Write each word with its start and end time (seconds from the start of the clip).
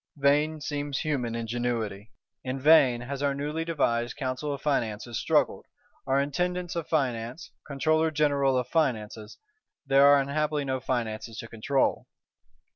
Vain 0.17 0.59
seems 0.61 1.01
human 1.01 1.35
ingenuity. 1.35 2.11
In 2.43 2.59
vain 2.59 3.01
has 3.01 3.21
our 3.21 3.35
newly 3.35 3.63
devised 3.63 4.17
"Council 4.17 4.51
of 4.51 4.59
Finances" 4.59 5.19
struggled, 5.19 5.67
our 6.07 6.19
Intendants 6.19 6.75
of 6.75 6.87
Finance, 6.89 7.51
Controller 7.67 8.09
General 8.09 8.57
of 8.57 8.67
Finances: 8.67 9.37
there 9.85 10.07
are 10.07 10.19
unhappily 10.19 10.65
no 10.65 10.79
Finances 10.79 11.37
to 11.37 11.47
control. 11.47 12.07